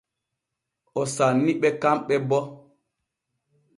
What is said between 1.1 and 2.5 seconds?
sanni ɓe kanɓe bo.